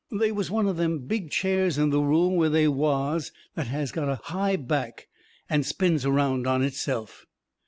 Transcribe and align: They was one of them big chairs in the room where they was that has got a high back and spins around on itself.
They 0.11 0.31
was 0.31 0.49
one 0.49 0.67
of 0.67 0.77
them 0.77 1.05
big 1.05 1.29
chairs 1.29 1.77
in 1.77 1.91
the 1.91 1.99
room 2.01 2.35
where 2.35 2.49
they 2.49 2.67
was 2.67 3.31
that 3.53 3.67
has 3.67 3.91
got 3.91 4.09
a 4.09 4.15
high 4.15 4.55
back 4.55 5.07
and 5.47 5.63
spins 5.63 6.07
around 6.07 6.47
on 6.47 6.63
itself. 6.63 7.27